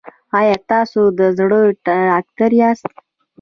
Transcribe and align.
ایا 0.37 0.55
تاسو 0.71 1.01
د 1.19 1.21
زړه 1.37 1.59
ډاکټر 1.85 2.51
یاست؟ 2.61 2.93